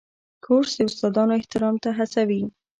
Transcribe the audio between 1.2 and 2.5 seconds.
احترام ته هڅوي.